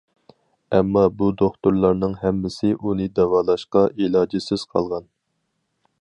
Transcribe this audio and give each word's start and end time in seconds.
ئەمما 0.77 1.03
بۇ 1.19 1.27
دوختۇرلارنىڭ 1.41 2.17
ھەممىسى 2.23 2.73
ئۇنى 2.79 3.07
داۋالاشقا 3.21 3.87
ئىلاجىسىز 3.99 4.69
قالغان. 4.75 5.11